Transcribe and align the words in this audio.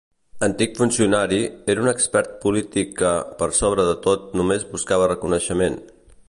Antic 0.45 0.71
funcionari, 0.77 1.41
era 1.73 1.83
un 1.83 1.91
expert 1.91 2.33
polític 2.45 2.95
que, 3.03 3.11
per 3.43 3.51
sobre 3.59 3.87
de 3.91 3.95
tot 4.07 4.27
només 4.41 4.67
buscava 4.73 5.13
reconeixement. 5.13 5.79